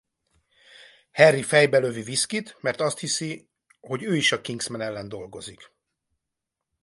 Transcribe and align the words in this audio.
Harry 1.11 1.43
fejbe 1.43 1.79
lövi 1.79 2.01
Whisky-t 2.01 2.57
mert 2.61 2.79
azt 2.81 2.99
hiszi 2.99 3.49
hogy 3.79 4.03
ő 4.03 4.15
is 4.15 4.31
a 4.31 4.41
Kingsman 4.41 4.81
ellen 4.81 5.09
dolgozik. 5.09 5.71